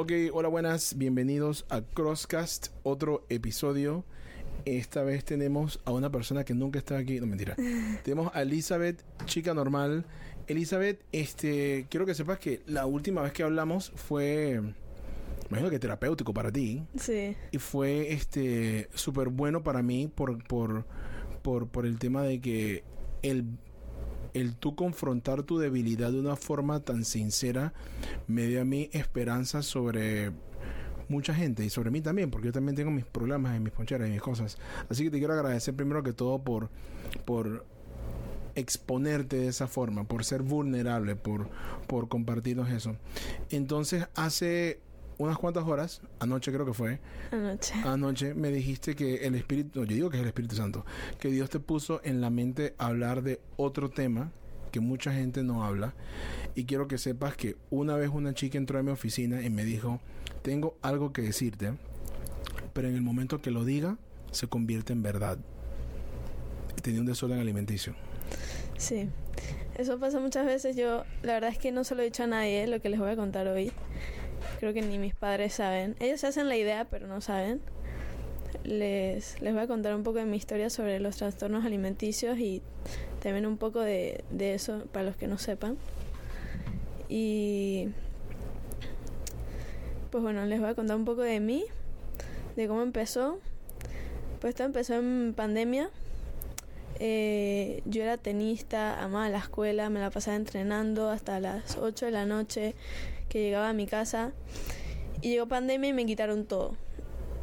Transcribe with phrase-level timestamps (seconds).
[0.00, 4.04] Ok, hola buenas, bienvenidos a Crosscast, otro episodio.
[4.64, 7.56] Esta vez tenemos a una persona que nunca está aquí, no mentira.
[8.04, 10.06] tenemos a Elizabeth, chica normal.
[10.46, 14.62] Elizabeth, este, quiero que sepas que la última vez que hablamos fue,
[15.48, 16.84] imagino que terapéutico para ti.
[16.96, 17.36] Sí.
[17.50, 20.84] Y fue, este, súper bueno para mí por, por,
[21.42, 22.84] por, por el tema de que
[23.22, 23.46] el
[24.34, 27.72] el tú confrontar tu debilidad de una forma tan sincera
[28.26, 30.32] me dio a mí esperanza sobre
[31.08, 34.08] mucha gente y sobre mí también, porque yo también tengo mis problemas y mis poncheras
[34.08, 34.58] y mis cosas.
[34.88, 36.70] Así que te quiero agradecer primero que todo por,
[37.24, 37.64] por
[38.54, 41.48] exponerte de esa forma, por ser vulnerable, por,
[41.86, 42.96] por compartirnos eso.
[43.50, 44.80] Entonces, hace
[45.18, 47.00] unas cuantas horas, anoche creo que fue,
[47.32, 47.74] Anoche.
[47.84, 50.86] anoche me dijiste que el Espíritu, no, yo digo que es el Espíritu Santo,
[51.18, 54.30] que Dios te puso en la mente hablar de otro tema
[54.70, 55.94] que mucha gente no habla.
[56.54, 59.64] Y quiero que sepas que una vez una chica entró a mi oficina y me
[59.64, 60.00] dijo,
[60.42, 61.72] tengo algo que decirte,
[62.72, 63.96] pero en el momento que lo diga,
[64.30, 65.38] se convierte en verdad.
[66.82, 67.94] Tenía un desorden alimenticio.
[68.76, 69.08] Sí.
[69.76, 70.76] Eso pasa muchas veces.
[70.76, 73.00] Yo, la verdad es que no se lo he dicho a nadie lo que les
[73.00, 73.72] voy a contar hoy.
[74.58, 75.94] Creo que ni mis padres saben.
[76.00, 77.60] Ellos hacen la idea, pero no saben.
[78.64, 82.60] Les, les voy a contar un poco de mi historia sobre los trastornos alimenticios y
[83.22, 85.76] también un poco de, de eso para los que no sepan.
[87.08, 87.88] Y
[90.10, 91.64] pues bueno, les voy a contar un poco de mí,
[92.56, 93.38] de cómo empezó.
[94.40, 95.90] Pues esto empezó en pandemia.
[96.98, 102.10] Eh, yo era tenista, amaba la escuela, me la pasaba entrenando hasta las 8 de
[102.10, 102.74] la noche
[103.28, 104.32] que llegaba a mi casa.
[105.20, 106.76] Y llegó pandemia y me quitaron todo.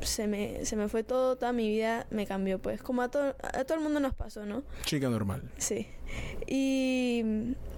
[0.01, 3.35] Se me, se me fue todo, toda mi vida me cambió, pues como a todo,
[3.41, 4.63] a todo el mundo nos pasó, ¿no?
[4.83, 5.49] Chica normal.
[5.57, 5.87] Sí.
[6.47, 7.23] Y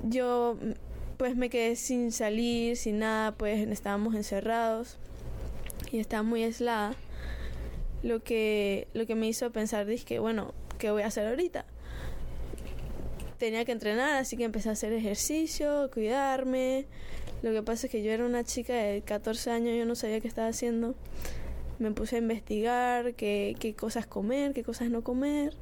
[0.04, 0.58] yo
[1.18, 4.98] pues me quedé sin salir, sin nada, pues estábamos encerrados
[5.92, 6.96] y estaba muy aislada.
[8.04, 11.66] Lo que, lo que me hizo pensar, dije, bueno, ¿qué voy a hacer ahorita?
[13.40, 16.86] Tenía que entrenar, así que empecé a hacer ejercicio, cuidarme.
[17.42, 20.20] Lo que pasa es que yo era una chica de 14 años, yo no sabía
[20.20, 20.96] qué estaba haciendo.
[21.80, 25.54] Me puse a investigar qué, qué cosas comer, qué cosas no comer.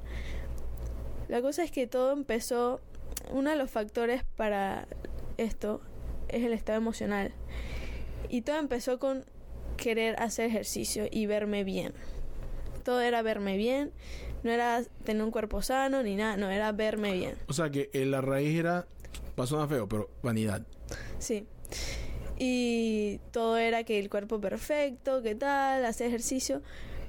[1.28, 2.80] La cosa es que todo empezó,
[3.31, 4.88] uno de los factores para
[5.38, 5.81] esto
[6.30, 7.34] es el estado emocional.
[8.30, 9.25] Y todo empezó con
[9.78, 11.94] querer hacer ejercicio y verme bien.
[12.84, 13.92] Todo era verme bien,
[14.44, 17.36] no era tener un cuerpo sano ni nada, no, era verme bien.
[17.47, 18.88] O sea que eh, la raíz era,
[19.36, 20.62] pasó nada feo, pero vanidad.
[21.19, 21.47] Sí.
[22.37, 26.61] Y todo era que el cuerpo perfecto, qué tal, hacer ejercicio,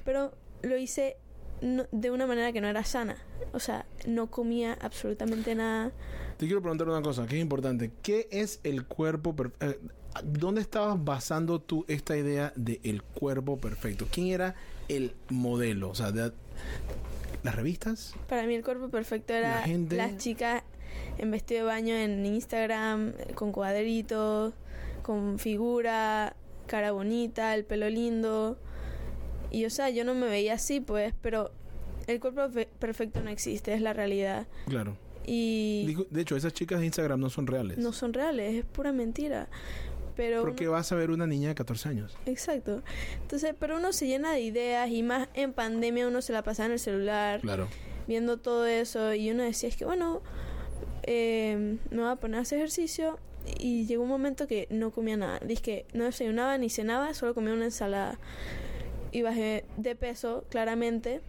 [0.05, 1.17] pero lo hice
[1.61, 3.17] no, de una manera que no era sana.
[3.51, 5.91] O sea, no comía absolutamente nada.
[6.37, 7.91] Te quiero preguntar una cosa que es importante.
[8.01, 9.93] ¿Qué es el cuerpo perfecto?
[10.23, 14.07] ¿Dónde estabas basando tú esta idea de el cuerpo perfecto?
[14.09, 14.55] ¿Quién era
[14.87, 15.89] el modelo?
[15.89, 16.31] O sea, de,
[17.43, 18.13] ¿las revistas?
[18.27, 20.63] Para mí el cuerpo perfecto era La gente- las chicas
[21.17, 24.53] en vestido de baño en Instagram, con cuadritos,
[25.03, 26.35] con figura,
[26.67, 28.57] cara bonita, el pelo lindo.
[29.51, 31.51] Y o sea, yo no me veía así, pues, pero
[32.07, 34.47] el cuerpo fe- perfecto no existe, es la realidad.
[34.67, 34.97] Claro.
[35.25, 37.77] Y De hecho, esas chicas de Instagram no son reales.
[37.77, 39.47] no son reales, es pura mentira.
[40.15, 42.17] Pero Porque uno- vas a ver una niña de 14 años.
[42.25, 42.81] Exacto.
[43.21, 46.67] Entonces, pero uno se llena de ideas y más en pandemia uno se la pasaba
[46.67, 47.67] en el celular Claro.
[48.07, 50.21] viendo todo eso y uno decía, es que bueno,
[51.07, 53.17] eh, me voy a poner a hacer ejercicio
[53.57, 55.39] y llegó un momento que no comía nada.
[55.39, 58.19] Dice que no desayunaba ni cenaba, solo comía una ensalada.
[59.13, 61.21] Y bajé de peso, claramente,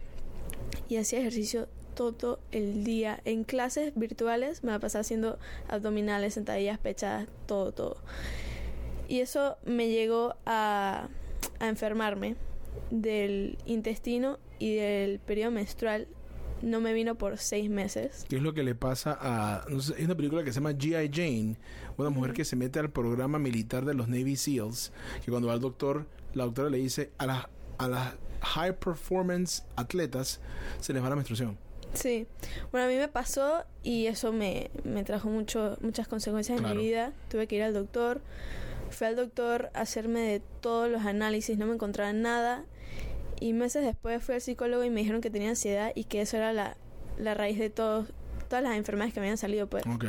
[0.89, 3.21] y hacía ejercicio todo el día.
[3.23, 7.97] En clases virtuales me la pasaba haciendo abdominales, sentadillas, pechadas, todo, todo.
[9.07, 11.07] Y eso me llegó a,
[11.59, 12.35] a enfermarme
[12.91, 16.07] del intestino y del periodo menstrual.
[16.61, 18.25] No me vino por seis meses.
[18.29, 19.65] ¿Qué es lo que le pasa a...
[19.69, 21.09] no sé, es una película que se llama G.I.
[21.13, 21.55] Jane.
[21.97, 24.91] Una mujer que se mete al programa militar de los Navy SEALs.
[25.23, 27.45] Que cuando va al doctor, la doctora le dice a las
[27.77, 30.41] a las high performance atletas
[30.81, 31.57] se les va la menstruación.
[31.93, 32.27] Sí.
[32.71, 36.73] Bueno, a mí me pasó y eso me, me trajo mucho, muchas consecuencias Claro.
[36.73, 37.13] en mi vida.
[37.29, 38.21] Tuve que ir al doctor.
[38.91, 42.65] Fui al doctor a hacerme de todos los análisis, no me encontraba nada.
[43.39, 46.37] Y meses después fui al psicólogo y me dijeron que tenía ansiedad y que eso
[46.37, 46.77] era la,
[47.17, 48.09] la raíz de todos,
[48.49, 49.67] todas las enfermedades que me habían salido.
[49.67, 49.85] Pues.
[49.87, 50.05] Ok.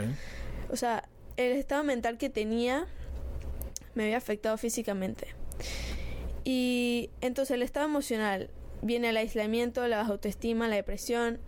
[0.71, 2.87] O sea, el estado mental que tenía
[3.95, 5.29] me había afectado físicamente.
[6.45, 8.51] Y entonces el estado emocional
[8.83, 11.39] viene el aislamiento, la baja autoestima, la depresión,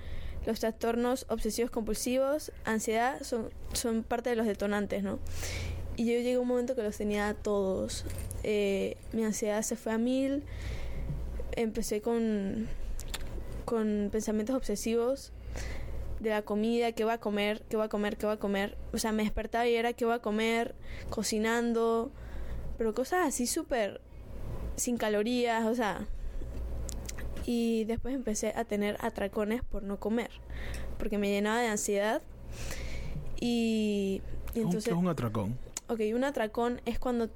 [0.46, 5.19] los trastornos obsesivos compulsivos, ansiedad, son, son parte de los detonantes, ¿no?
[5.96, 8.05] Y yo llegué a un momento que los tenía todos.
[8.43, 10.43] eh, mi ansiedad se fue a mil,
[11.56, 12.66] empecé con,
[13.64, 15.32] con pensamientos obsesivos
[16.20, 18.76] de la comida, qué va a comer, qué va a comer, qué va a comer.
[18.93, 20.75] O sea, me despertaba y era qué va a comer,
[21.10, 22.10] cocinando,
[22.78, 24.00] pero cosas así súper
[24.76, 26.06] sin calorías, o sea.
[27.44, 30.31] Y después empecé a tener atracones por no comer,
[30.99, 32.22] porque me llenaba de ansiedad.
[33.40, 34.22] Y,
[34.54, 34.84] y entonces...
[34.84, 35.58] ¿Qué es un atracón?
[35.88, 37.28] Ok, un atracón es cuando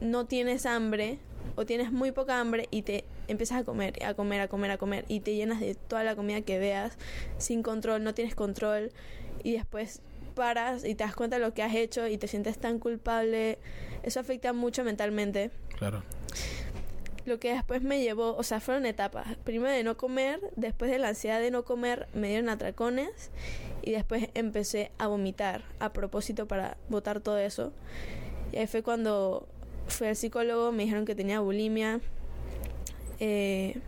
[0.00, 1.18] no tienes hambre
[1.60, 4.78] o tienes muy poca hambre y te empiezas a comer, a comer, a comer, a
[4.78, 6.96] comer y te llenas de toda la comida que veas
[7.36, 8.92] sin control, no tienes control
[9.44, 10.00] y después
[10.34, 13.58] paras y te das cuenta de lo que has hecho y te sientes tan culpable.
[14.02, 15.50] Eso afecta mucho mentalmente.
[15.76, 16.02] Claro.
[17.26, 19.36] Lo que después me llevó, o sea, fueron etapas.
[19.44, 23.30] Primero de no comer, después de la ansiedad de no comer, me dieron atracones
[23.82, 27.74] y después empecé a vomitar a propósito para botar todo eso.
[28.50, 29.46] Y ahí fue cuando
[29.90, 32.00] fui al psicólogo, me dijeron que tenía bulimia.
[33.18, 33.78] Eh,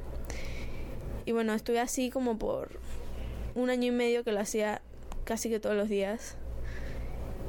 [1.24, 2.70] y bueno, estuve así como por
[3.54, 4.82] un año y medio que lo hacía
[5.24, 6.36] casi que todos los días.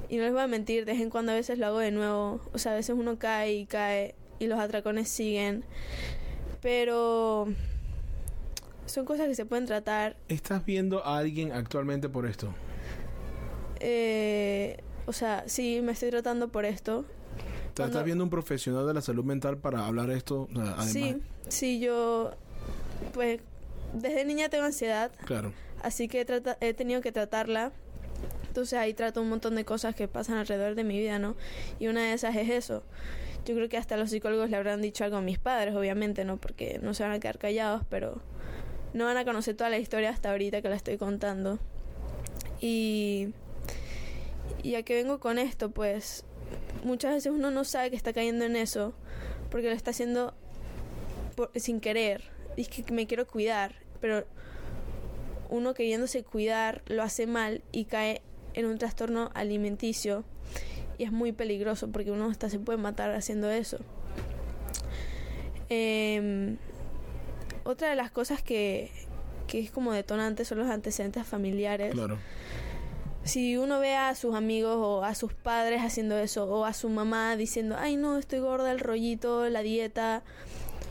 [0.09, 1.91] Y no les voy a mentir, de vez en cuando a veces lo hago de
[1.91, 2.39] nuevo.
[2.53, 5.63] O sea, a veces uno cae y cae y los atracones siguen.
[6.61, 7.47] Pero
[8.85, 10.15] son cosas que se pueden tratar.
[10.27, 12.53] ¿Estás viendo a alguien actualmente por esto?
[13.79, 17.05] Eh, o sea, sí, me estoy tratando por esto.
[17.77, 20.47] ¿Estás viendo un profesional de la salud mental para hablar esto?
[20.53, 21.17] O sea, Sí,
[21.47, 22.31] sí, yo
[23.13, 23.41] pues
[23.93, 25.51] desde niña tengo ansiedad, Claro.
[25.81, 27.71] así que he, trata- he tenido que tratarla.
[28.47, 31.35] Entonces ahí trato un montón de cosas que pasan alrededor de mi vida, ¿no?
[31.79, 32.83] Y una de esas es eso.
[33.45, 36.37] Yo creo que hasta los psicólogos le habrán dicho algo a mis padres, obviamente, ¿no?
[36.37, 38.21] Porque no se van a quedar callados, pero
[38.93, 41.57] no van a conocer toda la historia hasta ahorita que la estoy contando.
[42.61, 43.33] Y,
[44.61, 46.23] y a qué vengo con esto, pues
[46.83, 48.93] muchas veces uno no sabe que está cayendo en eso,
[49.51, 50.33] porque lo está haciendo
[51.35, 52.23] por- sin querer.
[52.55, 54.25] Y es que me quiero cuidar, pero
[55.49, 58.21] uno queriéndose cuidar lo hace mal y cae
[58.53, 60.23] en un trastorno alimenticio
[60.97, 63.77] y es muy peligroso porque uno hasta se puede matar haciendo eso.
[65.69, 66.57] Em,
[67.63, 68.91] otra de las cosas que,
[69.47, 71.95] que es como detonante son los antecedentes familiares.
[73.23, 76.89] Si uno ve a sus amigos o a sus padres haciendo eso o a su
[76.89, 80.23] mamá diciendo, ay no, estoy gorda, el rollito, la dieta,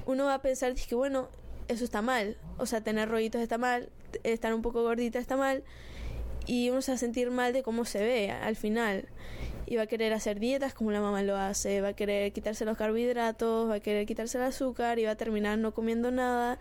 [0.06, 1.28] uno va a pensar que bueno,
[1.68, 2.36] eso está mal.
[2.58, 3.90] O sea, tener rollitos está mal,
[4.24, 5.62] estar un poco gordita está mal
[6.46, 9.08] y uno se va a sentir mal de cómo se ve al final.
[9.66, 12.64] Y va a querer hacer dietas como la mamá lo hace, va a querer quitarse
[12.64, 16.58] los carbohidratos, va a querer quitarse el azúcar y va a terminar no comiendo nada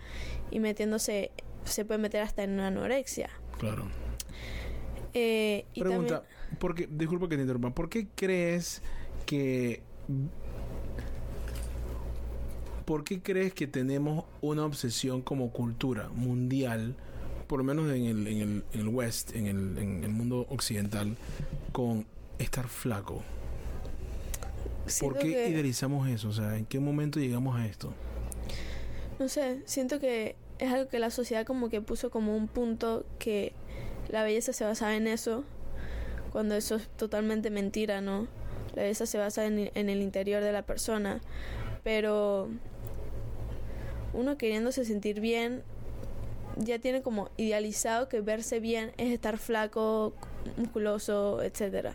[0.50, 1.32] y metiéndose,
[1.66, 3.30] se puede meter hasta en una anorexia.
[3.58, 3.88] Claro.
[5.14, 8.82] Eh, y Pregunta, también- porque, disculpa que te interrumpa, ¿por qué crees
[9.26, 9.82] que...
[12.86, 16.96] ¿Por qué crees que tenemos una obsesión como cultura mundial,
[17.48, 20.46] por lo menos en el, en el, en el West, en el, en el mundo
[20.50, 21.16] occidental,
[21.72, 22.06] con
[22.40, 23.24] estar flaco?
[25.00, 26.30] ¿Por qué que- idealizamos eso?
[26.30, 27.94] O sea, ¿en qué momento llegamos a esto?
[29.20, 33.06] No sé, siento que es algo que la sociedad como que puso como un punto
[33.20, 33.54] que
[34.12, 35.44] la belleza se basaba en eso,
[36.32, 38.28] cuando eso es totalmente mentira, ¿no?
[38.76, 41.20] La belleza se basa en, en el interior de la persona,
[41.84, 42.50] pero
[44.14, 45.64] uno queriéndose sentir bien
[46.58, 50.14] ya tiene como idealizado que verse bien es estar flaco,
[50.58, 51.94] musculoso, etcétera.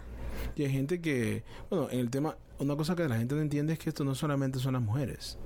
[0.54, 3.74] Y hay gente que, bueno, en el tema, una cosa que la gente no entiende
[3.74, 5.36] es que esto no solamente son las mujeres.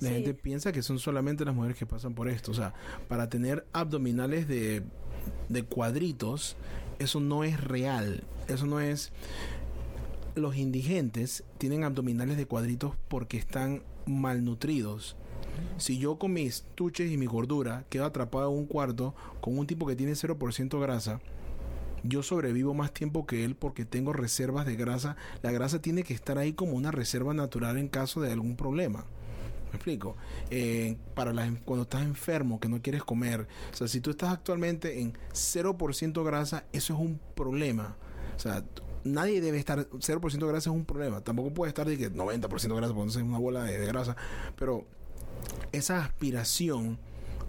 [0.00, 0.14] La Sí.
[0.16, 2.50] gente piensa que son solamente las mujeres que pasan por esto.
[2.50, 2.74] O sea,
[3.08, 4.82] para tener abdominales de,
[5.48, 6.56] de cuadritos,
[6.98, 8.24] eso no es real.
[8.48, 9.12] Eso no es...
[10.34, 15.16] Los indigentes tienen abdominales de cuadritos porque están malnutridos.
[15.78, 19.66] Si yo con mis tuches y mi gordura quedo atrapado en un cuarto con un
[19.66, 21.20] tipo que tiene 0% grasa,
[22.02, 25.16] yo sobrevivo más tiempo que él porque tengo reservas de grasa.
[25.42, 29.06] La grasa tiene que estar ahí como una reserva natural en caso de algún problema.
[29.70, 30.16] ¿Me explico?
[30.50, 33.46] Eh, para las, cuando estás enfermo, que no quieres comer.
[33.72, 37.96] O sea, si tú estás actualmente en 0% grasa, eso es un problema.
[38.36, 38.64] O sea,
[39.04, 39.88] nadie debe estar...
[39.88, 41.20] 0% grasa es un problema.
[41.20, 44.16] Tampoco puede estar de que 90% grasa, porque entonces es una bola de grasa.
[44.56, 44.86] Pero
[45.72, 46.98] esa aspiración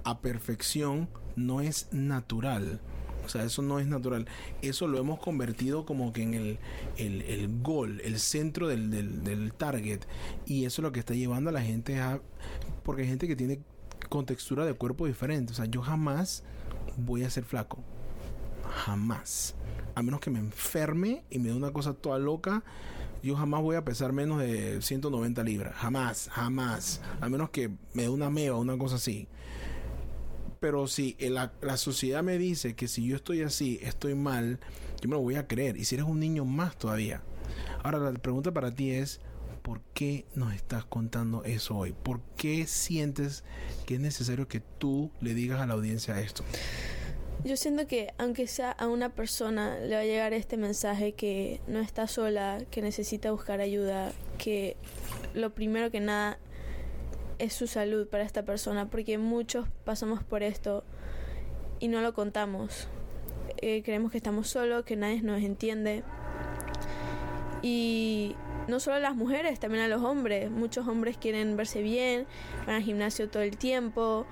[0.04, 2.82] a perfección no es natural.
[3.28, 4.26] O sea, eso no es natural.
[4.62, 6.60] Eso lo hemos convertido como que en el,
[6.96, 10.02] el, el gol, el centro del, del, del target.
[10.46, 12.22] Y eso es lo que está llevando a la gente a...
[12.84, 13.60] Porque hay gente que tiene
[14.08, 15.52] contextura de cuerpo diferente.
[15.52, 16.44] O sea, yo jamás
[16.96, 17.84] voy a ser flaco.
[18.86, 19.56] Jamás.
[19.94, 22.64] A menos que me enferme y me dé una cosa toda loca.
[23.22, 25.76] yo jamás voy a pesar menos de 190 libras.
[25.76, 27.02] Jamás, jamás.
[27.20, 29.28] A menos que me dé una meva, una cosa así.
[30.60, 34.60] Pero si la, la sociedad me dice que si yo estoy así, estoy mal,
[35.02, 35.78] yo me lo voy a creer.
[35.78, 37.22] Y si eres un niño más todavía.
[37.84, 39.22] Ahora la pregunta para ti es,
[39.62, 41.94] ¿por qué nos estás contando eso hoy?
[41.94, 43.44] ¿Por qué sientes
[43.86, 46.44] que es necesario que tú le digas a la audiencia esto?
[47.44, 51.62] Yo siento que aunque sea a una persona le va a llegar este mensaje que
[51.68, 54.76] no está sola, que necesita buscar ayuda, que
[55.34, 56.40] lo primero que nada
[57.40, 60.84] es su salud para esta persona, porque muchos pasamos por esto
[61.80, 62.88] y no lo contamos.
[63.58, 66.04] Eh, creemos que estamos solos, que nadie nos entiende.
[67.62, 68.36] Y
[68.68, 70.52] no solo a las mujeres, también a los hombres.
[70.52, 72.26] Muchos hombres quieren verse bien,
[72.66, 74.26] van al gimnasio todo el tiempo.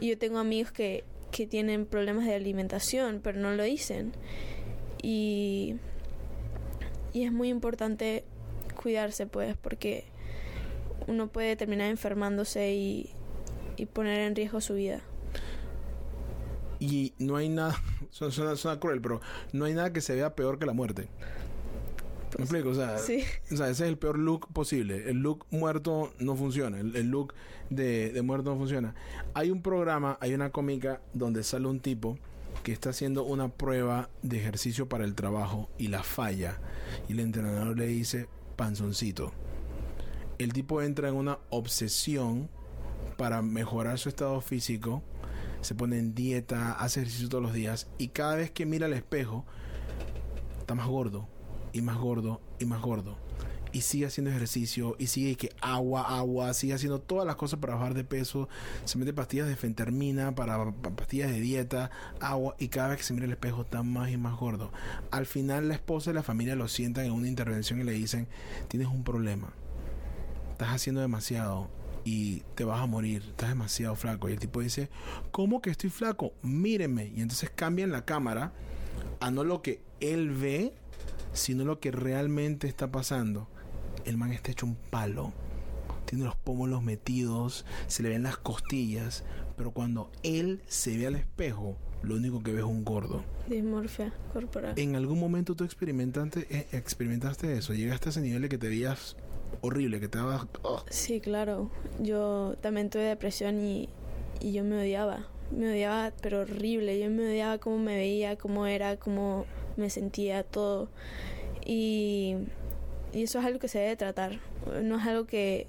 [0.00, 4.12] Y yo tengo amigos que, que tienen problemas de alimentación, pero no lo dicen.
[5.02, 5.76] Y,
[7.12, 8.24] y es muy importante
[8.74, 10.04] cuidarse, pues, porque
[11.06, 13.10] uno puede terminar enfermándose y,
[13.76, 15.00] y poner en riesgo su vida.
[16.78, 17.76] Y no hay nada,
[18.10, 19.20] suena, suena, cruel, pero
[19.52, 21.08] no hay nada que se vea peor que la muerte.
[22.36, 22.70] ¿Me explico?
[22.70, 23.22] O sea, Sí.
[23.52, 25.08] o sea, ese es el peor look posible.
[25.08, 26.80] El look muerto no funciona.
[26.80, 27.32] El, el look
[27.70, 28.94] de, de muerto no funciona.
[29.34, 32.18] Hay un programa, hay una cómica donde sale un tipo
[32.64, 36.58] que está haciendo una prueba de ejercicio para el trabajo y la falla.
[37.08, 39.32] Y el entrenador le dice, panzoncito.
[40.38, 42.48] El tipo entra en una obsesión
[43.16, 45.02] para mejorar su estado físico.
[45.60, 47.86] Se pone en dieta, hace ejercicio todos los días.
[47.98, 49.44] Y cada vez que mira al espejo,
[50.58, 51.28] está más gordo
[51.72, 53.16] y más gordo y más gordo.
[53.72, 57.74] Y sigue haciendo ejercicio y sigue que agua, agua, sigue haciendo todas las cosas para
[57.74, 58.48] bajar de peso.
[58.84, 62.56] Se mete pastillas de fentermina, para, pastillas de dieta, agua.
[62.58, 64.72] Y cada vez que se mira al espejo está más y más gordo.
[65.10, 68.28] Al final la esposa y la familia lo sientan en una intervención y le dicen,
[68.68, 69.52] tienes un problema.
[70.54, 71.68] Estás haciendo demasiado
[72.04, 73.24] y te vas a morir.
[73.26, 74.28] Estás demasiado flaco.
[74.28, 74.88] Y el tipo dice,
[75.32, 76.32] ¿cómo que estoy flaco?
[76.42, 77.08] Mírenme.
[77.08, 78.52] Y entonces cambian la cámara
[79.18, 80.72] a no lo que él ve,
[81.32, 83.48] sino lo que realmente está pasando.
[84.04, 85.32] El man está hecho un palo.
[86.04, 89.24] Tiene los pómulos metidos, se le ven las costillas,
[89.56, 93.24] pero cuando él se ve al espejo, lo único que ve es un gordo.
[93.48, 94.78] Dismorfia corporal.
[94.78, 97.74] ¿En algún momento tú experimentaste, eh, experimentaste eso?
[97.74, 99.16] ¿Llegaste a ese nivel de que te veías
[99.60, 100.46] horrible, que te daba...
[100.62, 101.70] oh, Sí, claro.
[102.00, 103.88] Yo también tuve depresión y,
[104.40, 105.26] y yo me odiaba.
[105.50, 106.98] Me odiaba, pero horrible.
[106.98, 109.46] Yo me odiaba cómo me veía, cómo era, cómo
[109.76, 110.88] me sentía, todo.
[111.64, 112.36] Y,
[113.12, 114.40] y eso es algo que se debe tratar.
[114.82, 115.66] No es algo que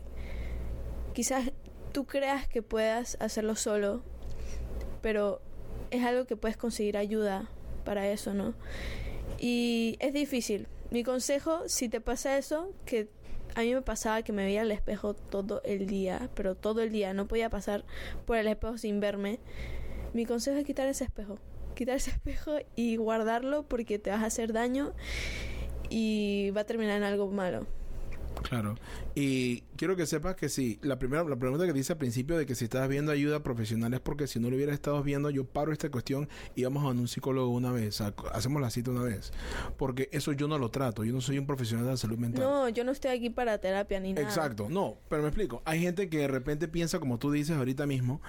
[1.13, 1.51] quizás
[1.91, 4.01] tú creas que puedas hacerlo solo,
[5.01, 5.41] pero
[5.91, 7.49] es algo que puedes conseguir ayuda
[7.85, 8.53] para eso, ¿no?
[9.39, 10.67] Y es difícil.
[10.91, 13.09] Mi consejo, si te pasa eso, que
[13.55, 16.91] a mí me pasaba que me veía al espejo todo el día, pero todo el
[16.91, 17.85] día, no podía pasar
[18.25, 19.39] por el espejo sin verme.
[20.13, 21.39] Mi consejo es quitar ese espejo,
[21.73, 24.93] quitar ese espejo y guardarlo porque te vas a hacer daño
[25.89, 27.65] y va a terminar en algo malo.
[28.47, 28.75] Claro.
[29.15, 32.45] Y quiero que sepas que sí, la primera la pregunta que dice al principio de
[32.45, 35.45] que si estabas viendo ayuda profesional es porque si no lo hubieras estado viendo, yo
[35.45, 39.03] paro esta cuestión y vamos a un psicólogo una vez, a- hacemos la cita una
[39.03, 39.31] vez.
[39.77, 42.43] Porque eso yo no lo trato, yo no soy un profesional de la salud mental.
[42.43, 44.25] No, yo no estoy aquí para terapia ni nada.
[44.25, 45.61] Exacto, no, pero me explico.
[45.65, 48.21] Hay gente que de repente piensa, como tú dices ahorita mismo,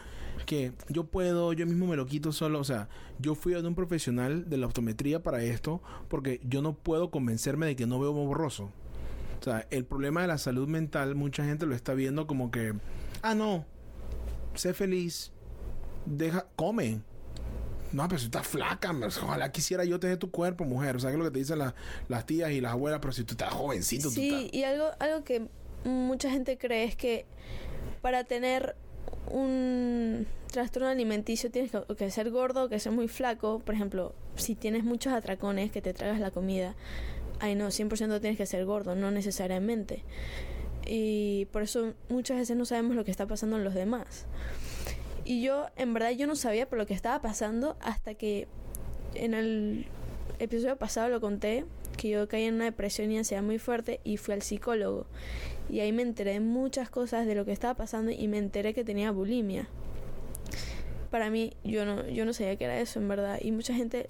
[0.46, 2.58] que yo puedo, yo mismo me lo quito solo.
[2.60, 6.74] O sea, yo fui a un profesional de la optometría para esto porque yo no
[6.74, 8.70] puedo convencerme de que no veo borroso.
[9.46, 12.74] O sea, el problema de la salud mental, mucha gente lo está viendo como que,
[13.22, 13.64] ah, no,
[14.54, 15.30] sé feliz,
[16.04, 17.00] deja, come.
[17.92, 18.90] No, pero si estás flaca,
[19.22, 20.96] ojalá quisiera yo tener tu cuerpo, mujer.
[20.96, 21.74] O sea, que es lo que te dicen las-
[22.08, 24.52] las tías y las abuelas, pero si tú estás jovencito, tú Sí, estás...
[24.54, 25.46] y algo, algo que
[25.84, 27.24] mucha gente cree es que
[28.02, 28.74] para tener
[29.30, 33.60] un trastorno alimenticio tienes que, ser gordo o que ser muy flaco.
[33.60, 36.74] Por ejemplo, si tienes muchos atracones que te tragas la comida,
[37.40, 40.02] ay no, 100% tienes que ser gordo, no necesariamente.
[40.86, 44.26] Y por eso muchas veces no sabemos lo que está pasando en los demás.
[45.24, 48.46] Y yo, en verdad, yo no sabía por lo que estaba pasando hasta que
[49.14, 49.86] en el
[50.38, 51.64] episodio pasado lo conté,
[51.96, 55.06] que yo caí en una depresión y ansiedad muy fuerte y fui al psicólogo.
[55.68, 58.72] Y ahí me enteré de muchas cosas de lo que estaba pasando y me enteré
[58.72, 59.68] que tenía bulimia.
[61.10, 63.38] Para mí, yo no, yo no sabía que era eso, en verdad.
[63.42, 64.08] Y mucha gente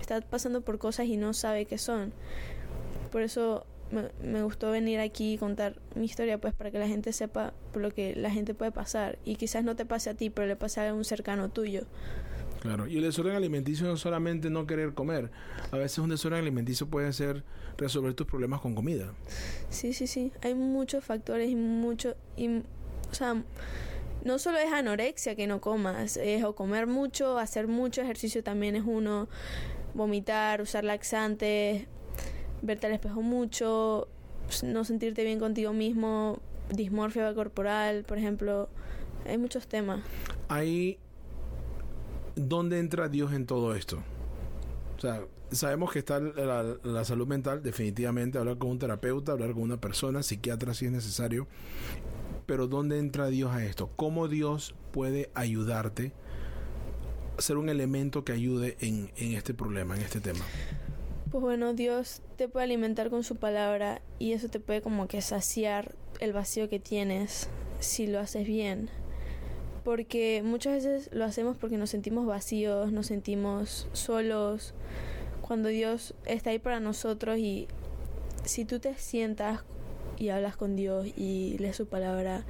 [0.00, 2.12] está pasando por cosas y no sabe qué son.
[3.10, 6.88] Por eso me, me gustó venir aquí y contar mi historia, pues para que la
[6.88, 9.18] gente sepa por lo que la gente puede pasar.
[9.24, 11.82] Y quizás no te pase a ti, pero le pase a un cercano tuyo.
[12.60, 15.30] Claro, y el desorden alimenticio no solamente no querer comer.
[15.70, 17.44] A veces un desorden alimenticio puede ser
[17.76, 19.14] resolver tus problemas con comida.
[19.70, 20.32] Sí, sí, sí.
[20.42, 22.16] Hay muchos factores y mucho...
[22.36, 22.58] Y,
[23.10, 23.42] o sea,
[24.24, 28.74] no solo es anorexia que no comas, es o comer mucho, hacer mucho ejercicio también
[28.74, 29.28] es uno,
[29.94, 31.86] vomitar, usar laxantes,
[32.62, 34.08] verte al espejo mucho,
[34.62, 38.68] no sentirte bien contigo mismo, dismorfia corporal, por ejemplo.
[39.26, 40.00] Hay muchos temas.
[40.48, 40.98] Hay
[42.38, 43.98] ¿dónde entra Dios en todo esto?
[44.96, 49.62] O sea, sabemos que está la, salud mental, definitivamente, hablar con un terapeuta, hablar con
[49.62, 51.46] una persona, psiquiatra si es necesario,
[52.46, 53.90] pero ¿dónde entra Dios a esto?
[53.96, 56.12] ¿Cómo Dios puede ayudarte
[57.38, 60.44] ser un elemento que ayude en, en este problema, en este tema?
[61.30, 65.20] Pues bueno, Dios te puede alimentar con su palabra y eso te puede como que
[65.20, 67.48] saciar el vacío que tienes
[67.80, 68.90] si lo haces bien
[69.88, 74.74] porque muchas veces lo hacemos porque nos sentimos vacíos, nos sentimos solos,
[75.40, 77.68] cuando Dios está ahí para nosotros y
[78.44, 79.64] si tú te sientas
[80.18, 82.44] y hablas con Dios y lees su palabra,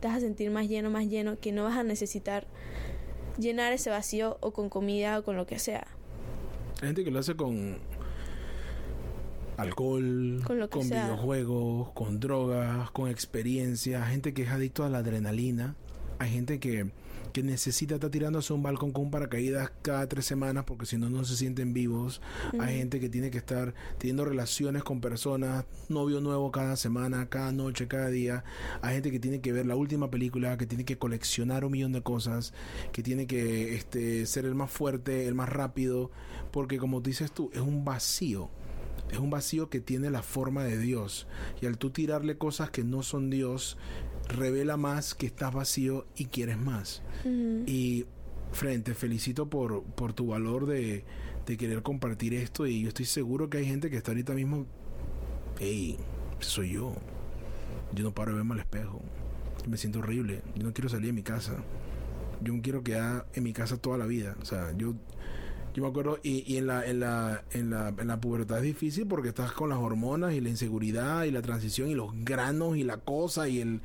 [0.00, 2.46] te vas a sentir más lleno, más lleno, que no vas a necesitar
[3.38, 5.86] llenar ese vacío o con comida o con lo que sea.
[6.82, 7.78] Hay gente que lo hace con
[9.56, 15.76] alcohol, con, con videojuegos, con drogas, con experiencia, gente que es adicto a la adrenalina.
[16.18, 16.90] Hay gente que,
[17.32, 20.96] que necesita estar tirándose a un balcón con un paracaídas cada tres semanas porque si
[20.96, 22.20] no, no se sienten vivos.
[22.60, 27.50] Hay gente que tiene que estar teniendo relaciones con personas, novio nuevo cada semana, cada
[27.50, 28.44] noche, cada día.
[28.82, 31.92] Hay gente que tiene que ver la última película, que tiene que coleccionar un millón
[31.92, 32.52] de cosas,
[32.92, 36.10] que tiene que este, ser el más fuerte, el más rápido,
[36.52, 38.50] porque como dices tú, es un vacío
[39.12, 41.28] es un vacío que tiene la forma de Dios.
[41.60, 43.76] Y al tú tirarle cosas que no son Dios,
[44.28, 47.02] revela más que estás vacío y quieres más.
[47.66, 48.06] Y
[48.52, 51.04] frente, felicito por, por tu valor de,
[51.46, 54.66] de, querer compartir esto y yo estoy seguro que hay gente que está ahorita mismo,
[55.60, 55.98] hey,
[56.40, 56.94] soy yo.
[57.94, 59.02] Yo no paro de verme al espejo.
[59.68, 60.42] me siento horrible.
[60.56, 61.56] Yo no quiero salir de mi casa.
[62.40, 64.36] Yo no quiero quedar en mi casa toda la vida.
[64.40, 64.94] O sea, yo
[65.74, 68.64] yo me acuerdo, y, y en, la, en, la, en, la, en la pubertad es
[68.64, 72.76] difícil porque estás con las hormonas y la inseguridad y la transición y los granos
[72.76, 73.80] y la cosa y el...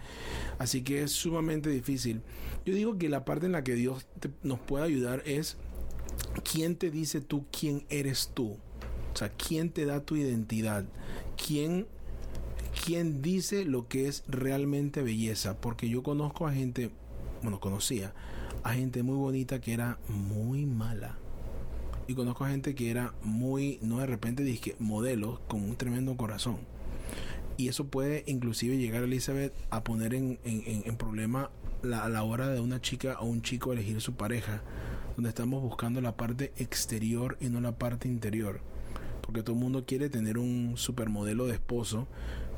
[0.59, 2.21] Así que es sumamente difícil.
[2.65, 4.05] Yo digo que la parte en la que Dios
[4.43, 5.55] nos puede ayudar es
[6.51, 8.57] quién te dice tú quién eres tú.
[9.13, 10.83] O sea, quién te da tu identidad.
[11.37, 11.87] Quién,
[12.85, 15.61] quién dice lo que es realmente belleza.
[15.61, 16.91] Porque yo conozco a gente,
[17.41, 18.13] bueno, conocía
[18.63, 21.17] a gente muy bonita que era muy mala
[22.07, 26.15] y conozco a gente que era muy, no de repente dije, modelos con un tremendo
[26.15, 26.57] corazón.
[27.57, 31.49] Y eso puede inclusive llegar a Elizabeth a poner en, en, problema
[31.81, 34.61] la, a la hora de una chica o un chico elegir su pareja,
[35.15, 38.61] donde estamos buscando la parte exterior y no la parte interior.
[39.21, 42.07] Porque todo el mundo quiere tener un supermodelo de esposo,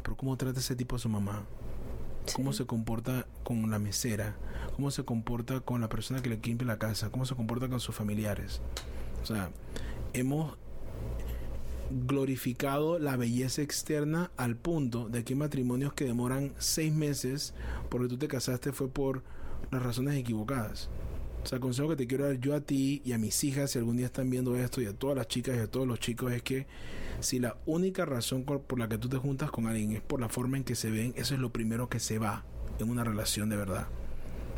[0.03, 1.45] pero ¿cómo trata ese tipo a su mamá?
[2.33, 4.35] cómo se comporta con la mesera,
[4.75, 7.79] cómo se comporta con la persona que le limpia la casa, cómo se comporta con
[7.79, 8.61] sus familiares.
[9.21, 9.51] O sea,
[10.13, 10.57] hemos
[11.91, 17.53] glorificado la belleza externa al punto de que hay matrimonios que demoran seis meses
[17.89, 19.23] porque tú te casaste fue por
[19.71, 20.89] las razones equivocadas.
[21.43, 23.71] O sea, el consejo que te quiero dar yo a ti y a mis hijas,
[23.71, 25.99] si algún día están viendo esto, y a todas las chicas y a todos los
[25.99, 26.67] chicos, es que
[27.21, 30.27] si la única razón por la que tú te juntas con alguien es por la
[30.27, 32.43] forma en que se ven, eso es lo primero que se va
[32.77, 33.87] en una relación de verdad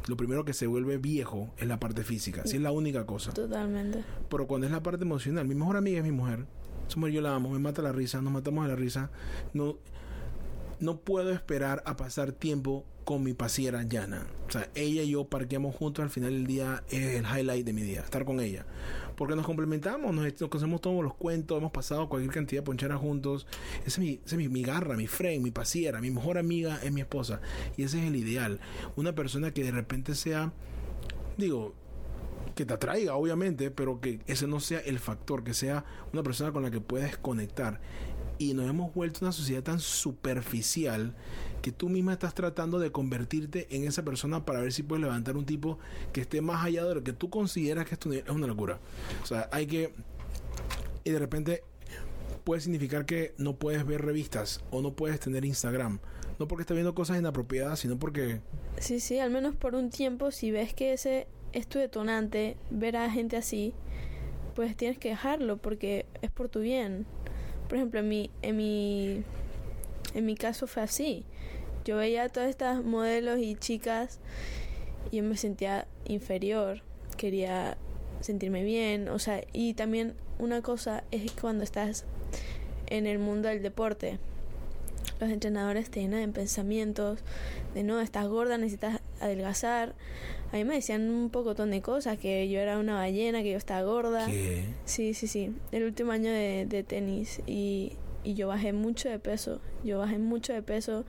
[0.07, 2.43] lo primero que se vuelve viejo es la parte física.
[2.45, 3.33] Si es la única cosa.
[3.33, 4.03] Totalmente.
[4.29, 6.45] Pero cuando es la parte emocional, mi mejor amiga es mi mujer.
[6.87, 9.11] Su yo la amo, me mata la risa, nos matamos a la risa.
[9.53, 9.77] No,
[10.79, 14.27] no puedo esperar a pasar tiempo con mi pasiera Yana.
[14.47, 17.73] O sea, ella y yo parqueamos juntos al final del día es el highlight de
[17.73, 18.65] mi día, estar con ella.
[19.21, 23.45] Porque nos complementamos, nos, conocemos todos los cuentos, hemos pasado cualquier cantidad de poncheras juntos.
[23.85, 27.39] Esa es, mi, mi, garra, mi friend, mi pasiera, mi mejor amiga es mi esposa.
[27.77, 28.59] Y ese es el ideal.
[28.95, 30.53] Una persona que de repente sea,
[31.37, 31.75] digo,
[32.55, 36.51] que te atraiga, obviamente, pero que ese no sea el factor, que sea una persona
[36.51, 37.79] con la que puedes conectar
[38.41, 41.13] y nos hemos vuelto una sociedad tan superficial
[41.61, 45.37] que tú misma estás tratando de convertirte en esa persona para ver si puedes levantar
[45.37, 45.77] un tipo
[46.11, 48.79] que esté más allá de lo que tú consideras que esto es una locura.
[49.21, 49.93] O sea, hay que...
[51.03, 51.63] Y de repente
[52.43, 55.99] puede significar que no puedes ver revistas o no puedes tener Instagram.
[56.39, 58.41] No porque estés viendo cosas inapropiadas, sino porque...
[58.79, 62.97] Sí, sí, al menos por un tiempo, si ves que ese es tu detonante, ver
[62.97, 63.75] a gente así,
[64.55, 67.05] pues tienes que dejarlo porque es por tu bien.
[67.71, 69.23] Por ejemplo, en mi, en mi,
[70.13, 71.23] en mi caso fue así.
[71.85, 74.19] Yo veía a todas estas modelos y chicas
[75.09, 76.81] y yo me sentía inferior.
[77.15, 77.77] Quería
[78.19, 82.03] sentirme bien, o sea, y también una cosa es cuando estás
[82.87, 84.19] en el mundo del deporte,
[85.21, 87.19] los entrenadores te llenan de pensamientos
[87.73, 89.95] de no, estás gorda, necesitas adelgazar.
[90.51, 93.57] A mí me decían un pocotón de cosas, que yo era una ballena, que yo
[93.57, 94.25] estaba gorda.
[94.25, 94.65] ¿Qué?
[94.85, 95.53] Sí, sí, sí.
[95.71, 99.61] El último año de, de tenis y, y yo bajé mucho de peso.
[99.83, 101.05] Yo bajé mucho de peso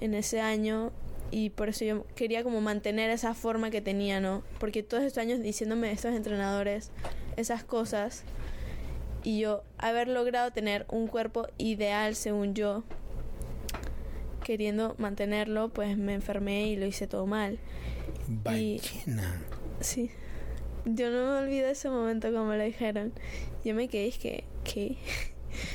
[0.00, 0.92] en ese año
[1.30, 4.42] y por eso yo quería como mantener esa forma que tenía, ¿no?
[4.60, 6.90] Porque todos estos años diciéndome estos entrenadores
[7.36, 8.22] esas cosas
[9.24, 12.84] y yo haber logrado tener un cuerpo ideal según yo
[14.44, 17.58] queriendo mantenerlo, pues me enfermé y lo hice todo mal.
[18.28, 19.42] Ballena.
[19.80, 20.10] Sí.
[20.86, 23.12] Yo no me olvido ese momento como lo dijeron.
[23.64, 24.96] Yo me quedé, es que, ¿qué?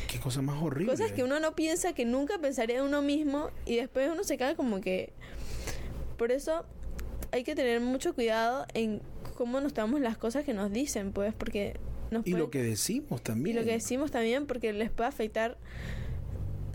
[0.08, 0.92] Qué cosa más horrible.
[0.92, 4.38] Cosas que uno no piensa, que nunca pensaría de uno mismo y después uno se
[4.38, 5.14] queda como que...
[6.18, 6.66] Por eso
[7.32, 9.02] hay que tener mucho cuidado en
[9.36, 11.78] cómo nos tomamos las cosas que nos dicen, pues, porque
[12.12, 13.56] nos Y puede- lo que decimos y también.
[13.56, 15.58] lo que decimos también porque les puede afectar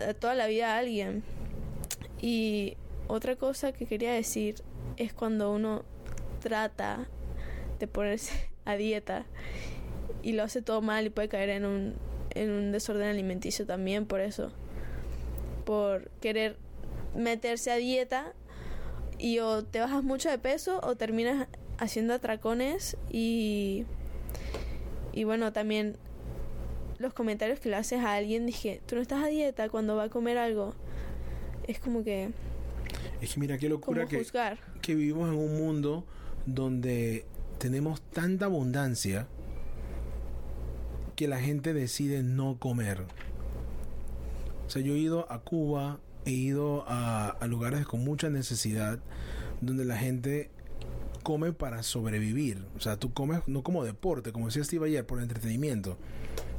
[0.05, 1.23] a toda la vida a alguien.
[2.21, 2.75] Y
[3.07, 4.55] otra cosa que quería decir
[4.97, 5.83] es cuando uno
[6.41, 7.07] trata
[7.79, 9.25] de ponerse a dieta
[10.21, 11.95] y lo hace todo mal y puede caer en un,
[12.31, 14.51] en un desorden alimenticio también por eso.
[15.65, 16.57] Por querer
[17.15, 18.33] meterse a dieta
[19.17, 23.85] y o te bajas mucho de peso o terminas haciendo atracones y
[25.13, 25.95] y bueno también
[26.97, 30.03] los comentarios que le haces a alguien dije tú no estás a dieta cuando va
[30.03, 30.73] a comer algo
[31.67, 32.31] es como que
[33.21, 34.25] Es que mira qué locura que,
[34.81, 36.05] que vivimos en un mundo
[36.45, 37.25] donde
[37.57, 39.27] tenemos tanta abundancia
[41.15, 43.05] que la gente decide no comer.
[44.67, 48.99] O sea, yo he ido a Cuba, he ido a, a lugares con mucha necesidad,
[49.61, 50.49] donde la gente
[51.23, 52.65] come para sobrevivir.
[52.77, 55.97] O sea, tú comes no como deporte, como decía Steve ayer, por entretenimiento.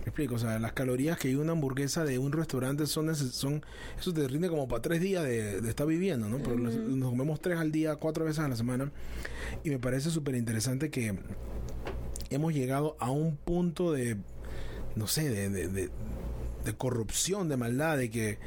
[0.07, 3.65] Me explico, o sea, las calorías que hay una hamburguesa de un restaurante son, son
[3.99, 6.39] eso te rinde como para tres días de, de estar viviendo, ¿no?
[6.39, 8.93] Pero los- nos comemos tres al día, cuatro veces a la semana.
[9.65, 11.19] Y me parece súper interesante que
[12.31, 14.17] hemos llegado a un punto de,
[14.95, 15.91] no sé, de, de, de-
[16.65, 18.39] de corrupción, de maldad, de que,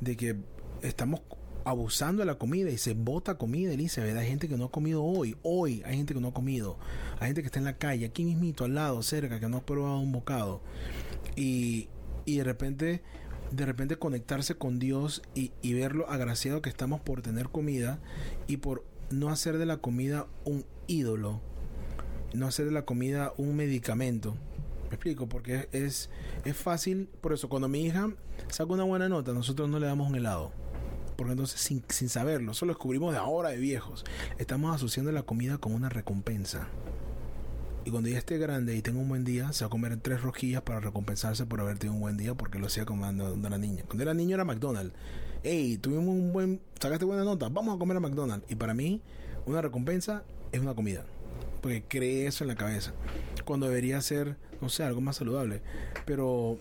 [0.00, 0.34] de que
[0.82, 1.20] estamos
[1.64, 4.16] abusando de la comida y se bota comida, Elizabeth.
[4.16, 6.78] Hay gente que no ha comido hoy, hoy hay gente que no ha comido.
[7.18, 9.66] Hay gente que está en la calle, aquí mismito, al lado, cerca, que no ha
[9.66, 10.60] probado un bocado.
[11.36, 11.88] Y,
[12.24, 13.02] y de repente,
[13.50, 17.98] de repente conectarse con Dios y, y ver lo agraciado que estamos por tener comida
[18.46, 21.40] y por no hacer de la comida un ídolo,
[22.32, 24.36] no hacer de la comida un medicamento.
[24.88, 26.10] Me explico, porque es,
[26.44, 28.10] es fácil, por eso cuando mi hija
[28.48, 30.52] saca una buena nota, nosotros no le damos un helado.
[31.16, 34.04] Porque entonces sin, sin saberlo, eso lo descubrimos de ahora de viejos.
[34.38, 36.68] Estamos asociando la comida con una recompensa.
[37.86, 40.22] Y cuando ella esté grande y tenga un buen día, se va a comer tres
[40.22, 43.58] rosquillas para recompensarse por haber tenido un buen día porque lo hacía cuando cuando era
[43.58, 43.84] niña.
[43.86, 44.94] Cuando era niño era McDonald's.
[45.42, 48.50] Hey, tuvimos un buen, sacaste buena nota, vamos a comer a McDonald's.
[48.50, 49.02] Y para mí,
[49.44, 51.04] una recompensa es una comida.
[51.60, 52.94] Porque cree eso en la cabeza.
[53.44, 55.60] Cuando debería ser, no sé, algo más saludable.
[56.06, 56.58] Pero,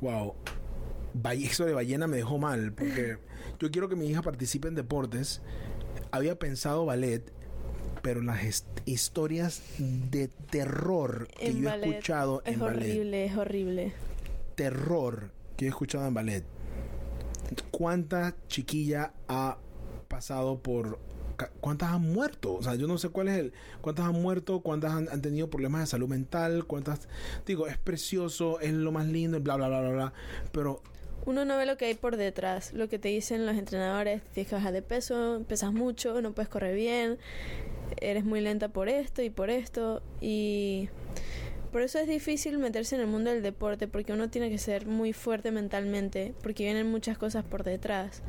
[0.00, 0.34] wow,
[1.32, 2.72] eso de ballena me dejó mal.
[2.72, 3.18] Porque
[3.58, 5.40] yo quiero que mi hija participe en deportes.
[6.10, 7.32] Había pensado ballet,
[8.02, 13.24] pero las his- historias de terror que en yo he escuchado es en ballet, horrible
[13.24, 13.92] es horrible
[14.54, 16.44] terror que he escuchado en ballet.
[17.70, 19.58] ¿Cuánta chiquilla ha
[20.08, 20.98] pasado por
[21.60, 22.54] cuántas han muerto?
[22.54, 25.50] O sea, yo no sé cuál es el cuántas han muerto, cuántas han, han tenido
[25.50, 27.08] problemas de salud mental, cuántas
[27.46, 30.12] digo, es precioso, es lo más lindo, bla bla bla bla bla,
[30.52, 30.82] pero
[31.26, 34.44] uno no ve lo que hay por detrás, lo que te dicen los entrenadores, que
[34.50, 37.18] bajar de peso, pesas mucho, no puedes correr bien,
[38.00, 40.88] eres muy lenta por esto y por esto y
[41.72, 44.86] por eso es difícil meterse en el mundo del deporte porque uno tiene que ser
[44.86, 48.22] muy fuerte mentalmente porque vienen muchas cosas por detrás.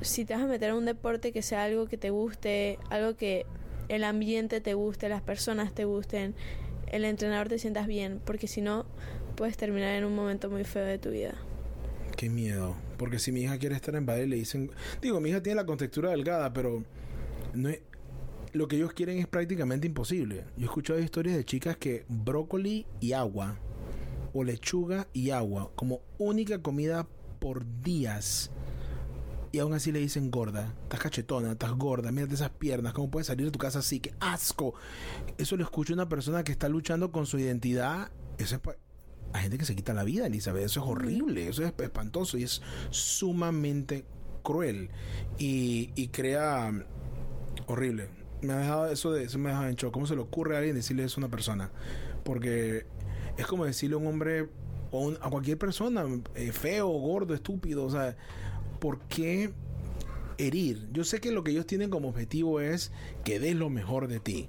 [0.00, 3.16] Si te vas a meter a un deporte que sea algo que te guste, algo
[3.16, 3.44] que
[3.88, 6.34] el ambiente te guste, las personas te gusten,
[6.86, 8.86] el entrenador te sientas bien, porque si no
[9.36, 11.34] puedes terminar en un momento muy feo de tu vida.
[12.20, 12.76] Qué miedo.
[12.98, 14.70] Porque si mi hija quiere estar en ballet, le dicen.
[15.00, 16.84] Digo, mi hija tiene la contextura delgada, pero.
[17.54, 17.80] No es-
[18.52, 20.44] lo que ellos quieren es prácticamente imposible.
[20.58, 23.56] Yo he escuchado historias de chicas que brócoli y agua.
[24.34, 25.72] O lechuga y agua.
[25.76, 28.50] Como única comida por días.
[29.50, 30.74] Y aún así le dicen gorda.
[30.82, 32.12] Estás cachetona, estás gorda.
[32.12, 32.92] Mírate esas piernas.
[32.92, 33.98] ¿Cómo puedes salir de tu casa así?
[33.98, 34.74] ¡Qué asco!
[35.38, 38.10] Eso lo escucha una persona que está luchando con su identidad.
[38.36, 38.89] Eso es.
[39.32, 40.64] Hay gente que se quita la vida, Elizabeth.
[40.64, 44.04] Eso es horrible, eso es espantoso y es sumamente
[44.42, 44.90] cruel
[45.38, 46.72] y, y crea
[47.66, 48.08] horrible.
[48.42, 49.92] me ha dejado eso de eso me ha dejado en shock.
[49.92, 51.70] ¿Cómo se le ocurre a alguien decirle eso a una persona?
[52.24, 52.86] Porque
[53.36, 54.48] es como decirle a un hombre
[54.90, 58.16] o un- a cualquier persona, eh, feo, gordo, estúpido, o sea,
[58.80, 59.52] ¿por qué
[60.46, 60.88] herir?
[60.92, 62.92] Yo sé que lo que ellos tienen como objetivo es
[63.24, 64.48] que des lo mejor de ti,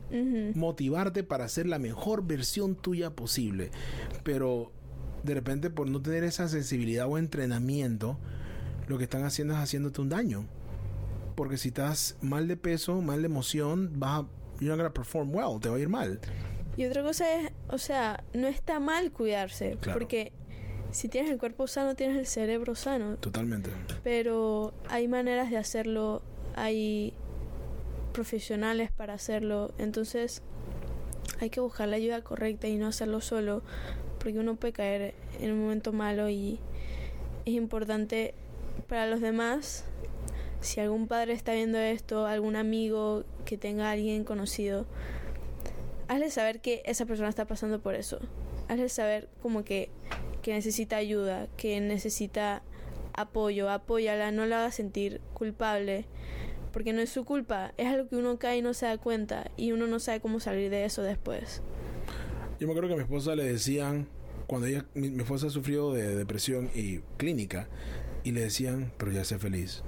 [0.56, 3.71] motivarte para ser la mejor versión tuya posible,
[4.23, 4.71] pero
[5.23, 8.17] de repente por no tener esa sensibilidad o entrenamiento,
[8.88, 10.45] lo que están haciendo es haciéndote un daño.
[11.36, 14.27] Porque si estás mal de peso, mal de emoción, vas a,
[14.60, 16.19] you're not gonna perform well, te va a ir mal.
[16.77, 19.99] Y otra cosa es, o sea, no está mal cuidarse, Claro.
[19.99, 20.32] porque
[20.91, 23.69] si tienes el cuerpo sano, tienes el cerebro sano, Totalmente.
[24.04, 26.21] pero hay maneras de hacerlo,
[26.56, 27.13] hay
[28.13, 30.41] profesionales para hacerlo, entonces
[31.39, 33.62] hay que buscar la ayuda correcta y no hacerlo solo,
[34.19, 36.60] porque uno puede caer en un momento malo y
[37.45, 38.34] es importante
[38.88, 39.86] para los demás,
[40.60, 44.86] si algún padre está viendo esto, algún amigo que tenga a alguien conocido,
[46.08, 48.19] hazle saber que esa persona está pasando por eso.
[48.67, 49.89] Hazle saber como que,
[50.41, 52.63] que necesita ayuda, que necesita
[53.13, 56.06] apoyo, apóyala, no la haga sentir culpable,
[56.71, 59.51] porque no es su culpa, es algo que uno cae y no se da cuenta
[59.58, 61.62] y uno no sabe cómo salir de eso después.
[62.60, 64.08] Yo me acuerdo que a mi esposa le decían,
[64.47, 67.67] cuando ella, mi, mi esposa sufrió de depresión y clínica,
[68.23, 69.84] y le decían, pero ya sé feliz.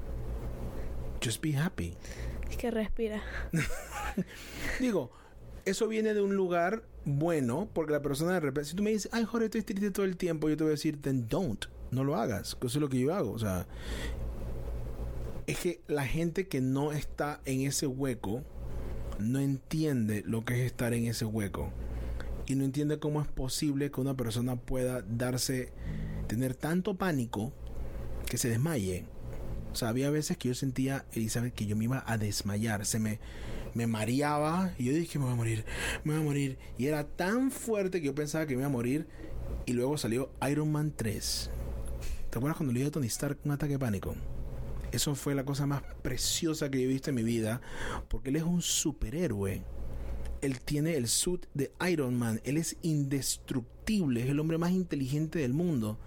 [1.23, 1.95] Just be happy.
[2.49, 3.21] Es que respira.
[4.79, 5.11] Digo,
[5.65, 9.09] eso viene de un lugar bueno, porque la persona de repente, si tú me dices,
[9.13, 12.03] ay, Jorge, estoy triste todo el tiempo, yo te voy a decir, then don't, no
[12.03, 13.31] lo hagas, que eso es lo que yo hago.
[13.31, 13.67] O sea,
[15.47, 18.43] es que la gente que no está en ese hueco
[19.19, 21.71] no entiende lo que es estar en ese hueco
[22.45, 25.71] y no entiende cómo es posible que una persona pueda darse,
[26.27, 27.53] tener tanto pánico
[28.25, 29.05] que se desmaye.
[29.71, 32.99] O sea, había veces que yo sentía, Elizabeth, que yo me iba a desmayar, se
[32.99, 33.19] me,
[33.73, 35.65] me mareaba y yo dije, me voy a morir,
[36.03, 36.57] me voy a morir.
[36.77, 39.07] Y era tan fuerte que yo pensaba que me iba a morir
[39.65, 41.49] y luego salió Iron Man 3.
[42.29, 44.15] ¿Te acuerdas cuando le dio a Tony Stark un ataque de pánico?
[44.91, 47.61] Eso fue la cosa más preciosa que yo he visto en mi vida,
[48.09, 49.63] porque él es un superhéroe.
[50.41, 55.39] Él tiene el suit de Iron Man, él es indestructible, es el hombre más inteligente
[55.39, 55.97] del mundo.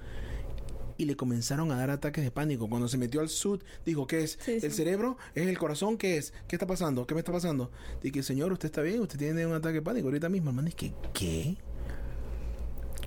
[0.99, 2.69] Y le comenzaron a dar ataques de pánico.
[2.69, 4.39] Cuando se metió al suit, dijo, ¿qué es?
[4.41, 4.71] Sí, ¿El sí.
[4.71, 5.19] cerebro?
[5.35, 5.99] ¿Es el corazón?
[5.99, 6.33] ¿Qué es?
[6.49, 7.07] ¿Qué está pasando?
[7.07, 7.71] ¿Qué me está pasando?
[8.03, 10.51] Dije, señor, usted está bien, usted tiene un ataque de pánico ahorita mismo.
[10.51, 11.57] Hermano, es que, ¿qué?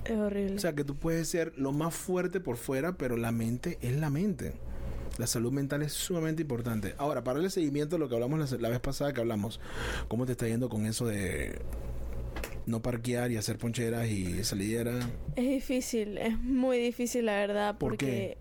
[0.04, 0.56] Es horrible.
[0.56, 3.96] O sea, que tú puedes ser lo más fuerte por fuera, pero la mente es
[3.96, 4.54] la mente.
[5.18, 6.94] La salud mental es sumamente importante.
[6.96, 9.60] Ahora, para el seguimiento lo que hablamos la, la vez pasada que hablamos,
[10.08, 11.60] ¿cómo te está yendo con eso de
[12.70, 14.98] no parquear y hacer poncheras y salidera?
[15.36, 18.38] Es difícil, es muy difícil la verdad, ¿Por porque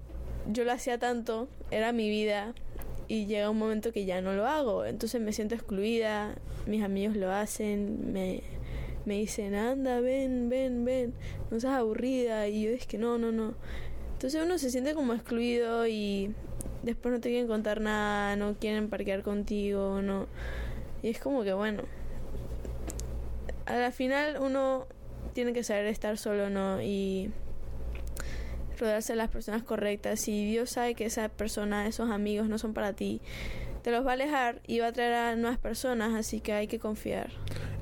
[0.51, 2.53] yo lo hacía tanto, era mi vida,
[3.07, 6.35] y llega un momento que ya no lo hago, entonces me siento excluida,
[6.67, 8.43] mis amigos lo hacen, me,
[9.05, 11.13] me dicen, anda, ven, ven, ven,
[11.49, 13.55] no seas aburrida, y yo es que no, no, no.
[14.13, 16.33] Entonces uno se siente como excluido y
[16.83, 20.27] después no te quieren contar nada, no quieren parquear contigo, no.
[21.01, 21.83] Y es como que bueno,
[23.69, 24.87] a la final uno
[25.33, 26.81] tiene que saber estar solo, ¿no?
[26.81, 27.31] Y
[28.79, 30.19] rodearse de las personas correctas.
[30.19, 33.21] Si Dios sabe que esa persona, esos amigos no son para ti,
[33.83, 36.67] te los va a alejar y va a traer a nuevas personas, así que hay
[36.67, 37.31] que confiar.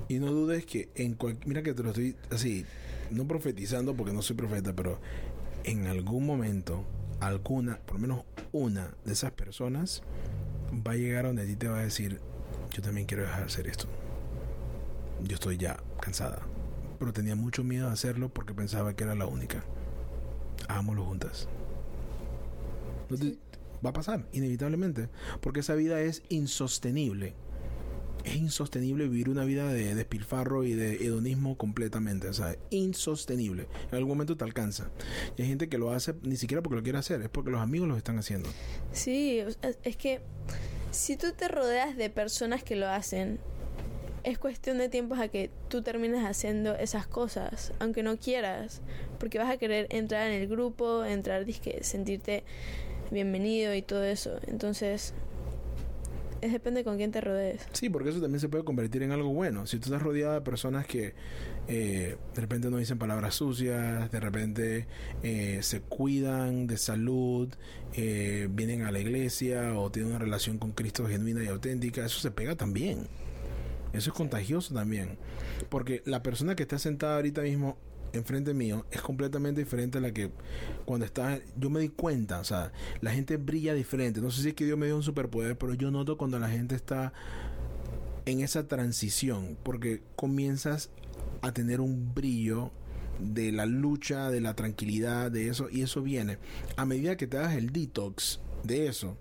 [0.10, 2.66] Y no dudes que en cual, mira que te lo estoy así,
[3.10, 5.00] no profetizando porque no soy profeta, pero
[5.64, 6.84] en algún momento,
[7.20, 10.02] alguna, por lo menos una de esas personas
[10.86, 12.20] va a llegar donde a ti te va a decir,
[12.72, 13.88] yo también quiero dejar de hacer esto.
[15.24, 16.42] Yo estoy ya cansada.
[17.00, 19.64] Pero tenía mucho miedo de hacerlo porque pensaba que era la única.
[20.68, 21.48] Hagámoslo juntas.
[23.86, 25.10] Va a pasar, inevitablemente.
[25.42, 27.36] Porque esa vida es insostenible
[28.28, 32.28] es insostenible vivir una vida de despilfarro y de hedonismo completamente.
[32.28, 33.68] O sea, insostenible.
[33.90, 34.90] En algún momento te alcanza.
[35.38, 37.62] Y hay gente que lo hace ni siquiera porque lo quiere hacer, es porque los
[37.62, 38.50] amigos lo están haciendo.
[38.92, 39.42] Sí,
[39.84, 40.22] es que
[40.92, 43.40] si tú te rodeas de personas que lo hacen,
[44.28, 48.82] es cuestión de tiempos a que tú termines haciendo esas cosas, aunque no quieras,
[49.20, 52.44] porque vas a querer entrar en el grupo, entrar, disque, sentirte
[53.10, 54.38] bienvenido y todo eso.
[54.48, 55.14] Entonces,
[56.42, 57.66] es depende con quién te rodees.
[57.72, 59.66] Sí, porque eso también se puede convertir en algo bueno.
[59.66, 61.14] Si tú estás rodeado de personas que
[61.70, 64.88] eh, de repente no dicen palabras sucias, de repente
[65.24, 67.48] eh, se cuidan de salud,
[67.94, 72.20] eh, vienen a la iglesia o tienen una relación con Cristo genuina y auténtica, eso
[72.20, 73.08] se pega también.
[73.94, 75.18] Eso es contagioso también.
[75.70, 77.78] Porque la persona que está sentada ahorita mismo
[78.14, 80.32] enfrente mío es completamente diferente a la que
[80.86, 82.72] cuando está yo me di cuenta o sea
[83.02, 85.74] la gente brilla diferente no sé si es que Dios me dio un superpoder pero
[85.74, 87.12] yo noto cuando la gente está
[88.28, 90.90] en esa transición, porque comienzas
[91.42, 92.72] a tener un brillo
[93.20, 96.38] de la lucha, de la tranquilidad, de eso, y eso viene.
[96.76, 99.18] A medida que te hagas el detox de eso,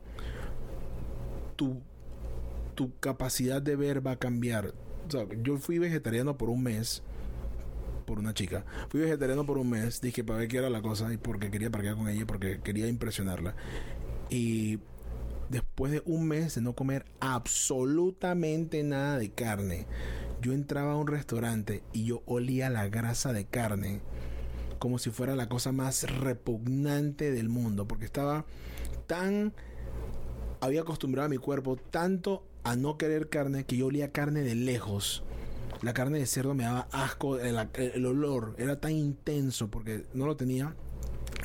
[1.55, 1.81] tu,
[2.77, 4.73] tu capacidad de ver va a cambiar.
[5.43, 7.03] yo fui vegetariano por un mes
[8.07, 8.65] por una chica.
[8.89, 11.71] Fui vegetariano por un mes, dije para ver qué era la cosa y porque quería
[11.71, 13.57] parquear con ella, porque quería impresionarla.
[14.31, 14.79] Y
[15.51, 19.87] después de un mes de no comer absolutamente nada de carne,
[20.41, 24.01] yo entraba a un restaurante y yo olía la grasa de carne
[24.79, 28.45] como si fuera la cosa más repugnante del mundo, porque estaba
[29.07, 29.53] tan
[30.61, 34.57] había acostumbrado a mi cuerpo tanto a no querer carne que yo olía carne de
[34.57, 35.23] lejos.
[35.83, 40.27] La carne de cerdo me daba asco, el, el olor era tan intenso porque no
[40.27, 40.75] lo tenía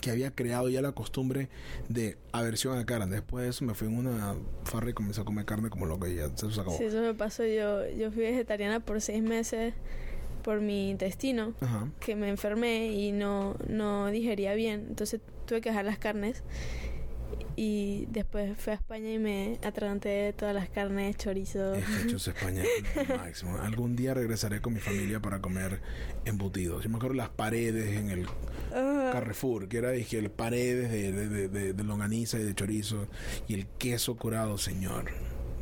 [0.01, 1.49] que había creado ya la costumbre
[1.89, 3.15] de aversión a carne.
[3.17, 5.99] Después de eso me fui en una farra y comencé a comer carne como lo
[5.99, 6.75] que ya se acabó.
[6.75, 7.45] Sí, eso me pasó.
[7.45, 9.75] Yo, yo fui vegetariana por seis meses
[10.41, 11.53] por mi intestino,
[11.99, 14.87] que me enfermé y no, no digería bien.
[14.89, 16.43] Entonces tuve que dejar las carnes
[17.55, 21.77] y después fui a España y me atraganté de todas las carnes, chorizos.
[22.03, 22.63] Hechos España
[23.17, 23.57] máximo.
[23.57, 25.81] Algún día regresaré con mi familia para comer
[26.25, 26.83] embutidos.
[26.83, 28.27] Yo me acuerdo las paredes en el
[28.71, 33.07] Carrefour, que era dije, paredes de, de, de, de, longaniza y de chorizo
[33.47, 35.05] y el queso curado, señor.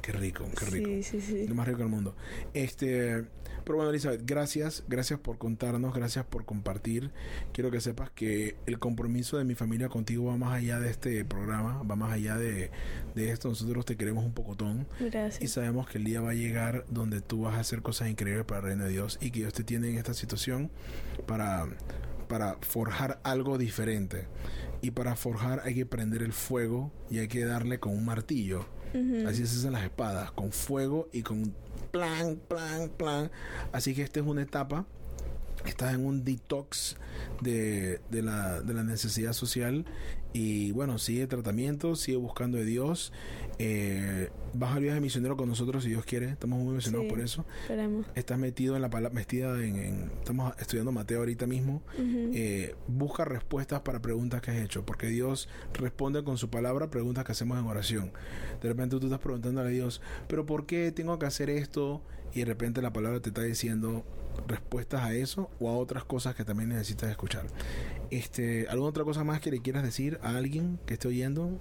[0.01, 0.89] Qué rico, qué rico.
[0.89, 1.47] Sí, sí, sí.
[1.47, 2.15] Lo más rico del mundo.
[2.53, 3.25] Este,
[3.69, 7.12] pero bueno, Elizabeth, gracias, gracias por contarnos, gracias por compartir.
[7.53, 11.23] Quiero que sepas que el compromiso de mi familia contigo va más allá de este
[11.23, 12.71] programa, va más allá de,
[13.13, 13.47] de esto.
[13.47, 14.88] Nosotros te queremos un pocotón.
[14.99, 15.43] Gracias.
[15.43, 18.43] Y sabemos que el día va a llegar donde tú vas a hacer cosas increíbles
[18.43, 20.71] para el reino de Dios y que Dios te tiene en esta situación
[21.27, 21.67] para
[22.27, 24.25] para forjar algo diferente.
[24.82, 28.65] Y para forjar hay que prender el fuego y hay que darle con un martillo.
[29.27, 31.53] Así se hacen las espadas, con fuego y con
[31.91, 33.32] plan, plan, plan.
[33.71, 34.86] Así que esta es una etapa
[35.65, 36.98] estás en un detox
[37.41, 39.86] de, de, la, de la necesidad social
[40.32, 43.12] y bueno, sigue tratamiento, sigue buscando de Dios.
[43.58, 46.30] Eh, vas al viaje misionero con nosotros si Dios quiere.
[46.30, 47.45] Estamos muy emocionados por eso.
[47.62, 48.06] Esperemos.
[48.13, 51.82] Estás metido en la palabra, metida en, estamos estudiando Mateo ahorita mismo.
[51.98, 57.26] Eh, busca respuestas para preguntas que has hecho, porque Dios responde con su palabra preguntas
[57.26, 58.12] que hacemos en oración.
[58.62, 62.04] De repente tú estás preguntando a Dios, pero ¿por qué tengo que hacer esto?
[62.33, 64.03] Y de repente la palabra te está diciendo,
[64.47, 67.47] respuestas a eso o a otras cosas que también necesitas escuchar.
[68.11, 71.57] Este, ¿Alguna otra cosa más que le quieras decir a alguien que esté oyendo?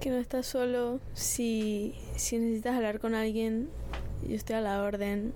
[0.00, 1.00] Que no estás solo.
[1.12, 3.68] Si, si necesitas hablar con alguien,
[4.26, 5.34] yo estoy a la orden.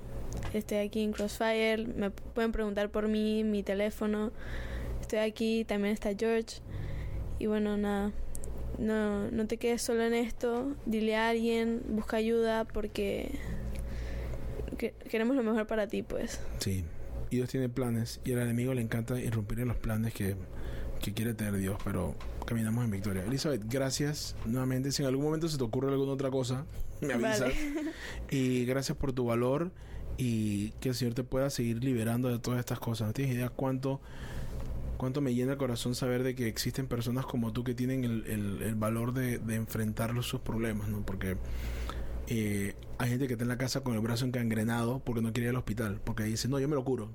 [0.53, 1.87] Estoy aquí en Crossfire.
[1.87, 4.33] Me pueden preguntar por mí, mi teléfono.
[5.01, 5.65] Estoy aquí.
[5.65, 6.61] También está George.
[7.39, 8.13] Y bueno, nada.
[8.79, 10.75] No, no te quedes solo en esto.
[10.87, 11.83] Dile a alguien.
[11.89, 13.39] Busca ayuda porque
[14.77, 16.41] queremos lo mejor para ti, pues.
[16.59, 16.85] Sí,
[17.31, 20.37] y Dios tiene planes y al enemigo le encanta irrumpir en los planes que,
[21.15, 22.15] quiere tener Dios, pero
[22.47, 23.25] caminamos en victoria.
[23.25, 24.91] Elizabeth, gracias nuevamente.
[24.91, 26.65] Si en algún momento se te ocurre alguna otra cosa,
[27.03, 27.53] me avisas.
[28.31, 29.71] Y gracias por tu valor
[30.17, 33.09] y que el Señor te pueda seguir liberando de todas estas cosas.
[33.09, 34.01] No tienes idea cuánto
[34.97, 38.75] cuánto me llena el corazón saber de que existen personas como tú que tienen el,
[38.77, 41.05] valor de, de enfrentar sus problemas, ¿no?
[41.05, 41.37] Porque
[42.29, 45.47] eh, hay gente que está en la casa con el brazo encangrenado porque no quiere
[45.47, 47.11] ir al hospital, porque dice, no, yo me lo curo.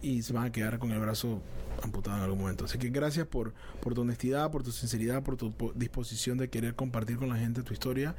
[0.00, 1.42] Y se van a quedar con el brazo
[1.82, 2.64] amputado en algún momento.
[2.64, 6.74] Así que gracias por, por tu honestidad, por tu sinceridad, por tu disposición de querer
[6.74, 8.14] compartir con la gente tu historia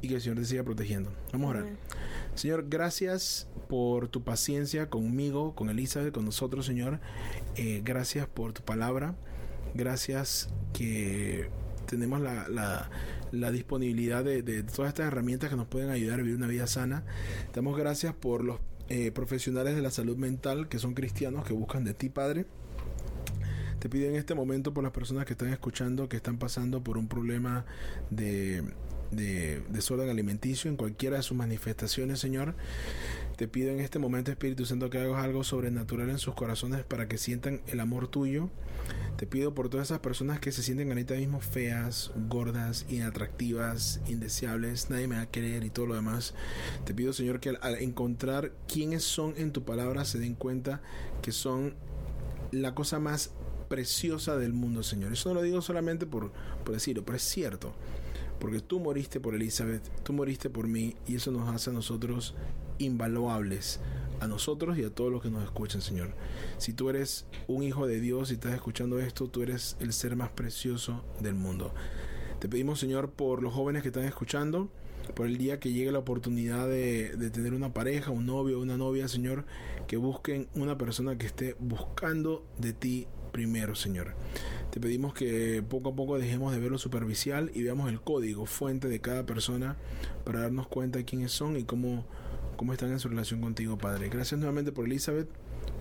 [0.00, 1.12] y que el Señor te siga protegiendo.
[1.32, 1.66] Vamos a orar.
[2.34, 7.00] Señor, gracias por tu paciencia conmigo, con Elizabeth, con nosotros, Señor.
[7.56, 9.14] Eh, gracias por tu palabra.
[9.74, 11.48] Gracias que
[11.90, 12.88] tenemos la,
[13.32, 17.02] la, disponibilidad de, todas estas herramientas que nos pueden ayudar a vivir una vida sana.
[17.52, 21.82] Damos gracias por los eh, profesionales de la salud mental que son cristianos, que buscan
[21.82, 22.46] de ti, Padre.
[23.80, 26.96] Te pido en este momento por las personas que están escuchando, que están pasando por
[26.96, 27.64] un problema
[28.10, 28.62] de,
[29.10, 32.54] de desorden alimenticio en cualquiera de sus manifestaciones, Señor.
[33.40, 37.08] Te pido en este momento, Espíritu Santo, que hagas algo sobrenatural en sus corazones para
[37.08, 38.50] que sientan el amor tuyo.
[39.16, 44.90] Te pido por todas esas personas que se sienten ahorita mismo feas, gordas, inatractivas, indeseables,
[44.90, 46.34] nadie me va a querer y todo lo demás.
[46.84, 50.82] Te pido, Señor, que al, encontrar quiénes son en tu palabra se den cuenta
[51.22, 51.72] que son
[52.52, 53.30] la cosa más
[53.70, 55.14] preciosa del mundo, Señor.
[55.14, 56.30] Eso no lo digo solamente por,
[56.62, 57.72] por decirlo, pero es cierto.
[58.40, 62.34] Porque tú moriste por Elizabeth, tú moriste por mí y eso nos hace a nosotros
[62.78, 63.80] invaluables
[64.20, 66.10] a nosotros y a todos los que nos escuchan, Señor.
[66.58, 70.14] Si tú eres un hijo de Dios y estás escuchando esto, tú eres el ser
[70.14, 71.74] más precioso del mundo.
[72.38, 74.68] Te pedimos, Señor, por los jóvenes que están escuchando,
[75.14, 79.08] por el día que llegue la oportunidad de, tener una pareja, un novio, una novia,
[79.08, 79.44] Señor,
[79.88, 84.14] que busquen una persona que esté buscando de ti primero, Señor.
[84.70, 88.46] Te pedimos que poco a poco dejemos de ver lo superficial y veamos el código,
[88.46, 89.76] fuente de cada persona
[90.24, 92.04] para darnos cuenta de quiénes son y cómo,
[92.56, 94.08] cómo están en su relación contigo, Padre.
[94.08, 95.28] Gracias nuevamente por Elizabeth.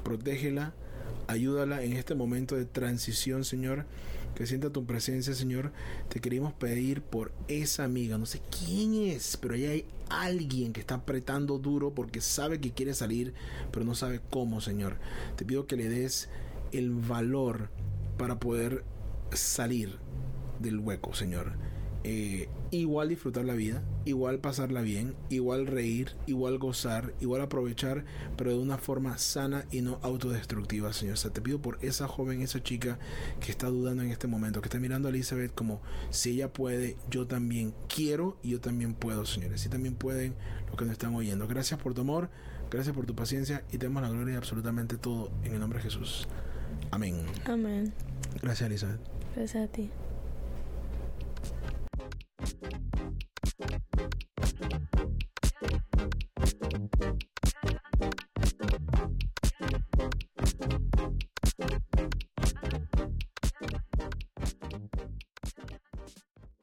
[0.04, 0.74] Protégela,
[1.28, 3.86] ayúdala en este momento de transición, Señor.
[4.34, 5.72] Que sienta tu presencia, Señor.
[6.08, 8.18] Te queremos pedir por esa amiga.
[8.18, 12.72] No sé quién es, pero ahí hay alguien que está apretando duro porque sabe que
[12.72, 13.34] quiere salir,
[13.72, 14.98] pero no sabe cómo, Señor.
[15.36, 16.30] Te pido que le des
[16.72, 17.70] el valor
[18.18, 18.84] para poder
[19.32, 19.98] salir
[20.60, 21.54] del hueco, Señor.
[22.06, 28.06] Eh, igual disfrutar la vida, igual pasarla bien, igual reír, igual gozar, igual aprovechar,
[28.38, 31.16] pero de una forma sana y no autodestructiva, Señor.
[31.16, 33.00] O sea, te pido por esa joven, esa chica
[33.42, 36.96] que está dudando en este momento, que está mirando a Elizabeth como si ella puede,
[37.10, 39.60] yo también quiero y yo también puedo, señores.
[39.62, 40.36] Si también pueden
[40.68, 41.48] los que nos están oyendo.
[41.48, 42.30] Gracias por tu amor,
[42.72, 45.80] gracias por tu paciencia y te damos la gloria de absolutamente todo en el nombre
[45.80, 46.28] de Jesús.
[46.92, 47.26] Amén.
[47.46, 47.94] Amén.
[48.42, 49.00] Gracias, Elizabeth.
[49.36, 49.90] Gracias a ti.